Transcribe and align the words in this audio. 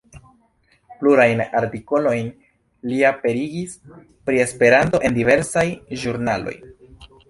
Plurajn 1.01 1.43
artikolojn 1.59 2.33
li 2.93 3.05
aperigis 3.13 3.79
pri 4.01 4.45
Esperanto 4.49 5.07
en 5.11 5.23
diversaj 5.23 5.71
ĵurnaloj. 6.05 6.61